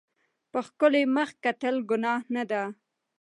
په 0.51 0.59
ښکلي 0.67 1.03
مخ 1.15 1.29
کتل 1.43 1.75
ګناه 1.89 2.21
نه 2.35 2.43
ده. 2.51 2.63